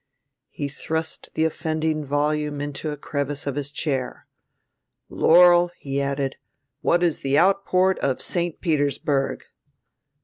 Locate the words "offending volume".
1.45-2.59